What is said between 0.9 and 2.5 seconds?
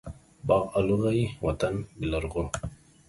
غيي ،وطن بيلرغو.